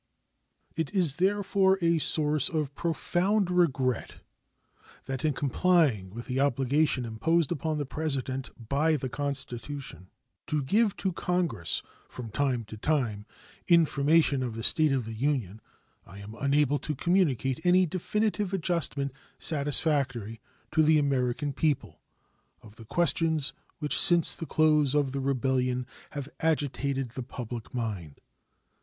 [0.75, 4.15] It is therefore a source of profound regret
[5.05, 10.09] that in complying with the obligation imposed upon the President by the Constitution
[10.47, 13.27] to give to Congress from time to time
[13.67, 15.61] information of the state of the Union
[16.03, 20.41] I am unable to communicate any definitive adjustment satisfactory
[20.71, 22.01] to the American people,
[22.63, 28.19] of the questions which since the close of the rebellion have agitated the public mind.